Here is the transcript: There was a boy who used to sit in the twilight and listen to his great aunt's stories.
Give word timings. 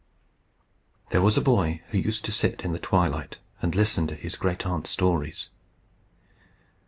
There 1.11 1.21
was 1.21 1.37
a 1.37 1.41
boy 1.41 1.83
who 1.89 1.99
used 1.99 2.25
to 2.25 2.31
sit 2.31 2.65
in 2.65 2.73
the 2.73 2.79
twilight 2.79 3.37
and 3.61 3.75
listen 3.75 4.07
to 4.07 4.15
his 4.15 4.35
great 4.35 4.65
aunt's 4.65 4.89
stories. 4.89 5.49